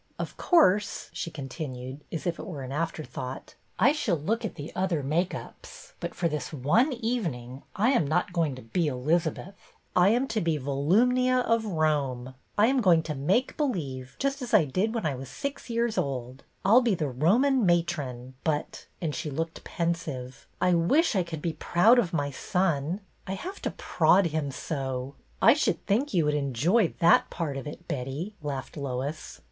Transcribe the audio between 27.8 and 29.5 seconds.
Betty," laughed Lois.